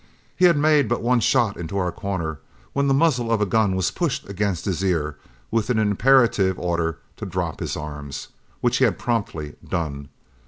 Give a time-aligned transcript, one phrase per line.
[0.35, 2.39] He had made but one shot into our corner,
[2.73, 5.17] when the muzzle of a gun was pushed against his ear
[5.51, 8.29] with an imperative order to drop his arms,
[8.61, 10.09] which he had promptly done.